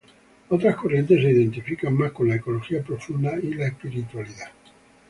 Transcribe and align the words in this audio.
Otras 0.49 0.77
corrientes 0.77 1.21
se 1.21 1.29
identifican 1.29 1.93
más 1.95 2.11
con 2.11 2.27
la 2.27 2.33
ecología 2.37 2.81
profunda 2.81 3.37
y 3.39 3.53
la 3.53 3.67
espiritualidad. 3.67 4.49